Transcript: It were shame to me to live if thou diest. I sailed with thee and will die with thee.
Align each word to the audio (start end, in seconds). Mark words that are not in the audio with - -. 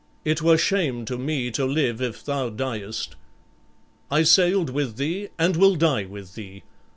It 0.25 0.41
were 0.41 0.57
shame 0.57 1.05
to 1.05 1.15
me 1.15 1.51
to 1.51 1.63
live 1.63 2.01
if 2.01 2.25
thou 2.25 2.49
diest. 2.49 3.15
I 4.09 4.23
sailed 4.23 4.71
with 4.71 4.97
thee 4.97 5.27
and 5.37 5.55
will 5.55 5.75
die 5.75 6.05
with 6.05 6.33
thee. 6.33 6.63